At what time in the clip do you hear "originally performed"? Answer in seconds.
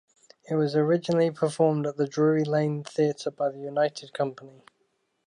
0.75-1.85